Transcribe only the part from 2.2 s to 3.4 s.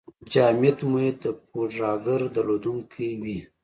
درلودونکی وي.